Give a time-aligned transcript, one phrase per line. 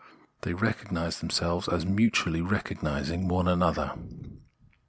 [0.41, 3.93] They recognise themselves as mutually recognising one another.